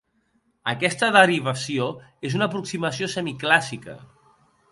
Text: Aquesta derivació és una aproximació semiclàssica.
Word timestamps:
Aquesta 0.71 1.09
derivació 1.15 1.85
és 2.31 2.37
una 2.39 2.49
aproximació 2.53 3.11
semiclàssica. 3.17 3.99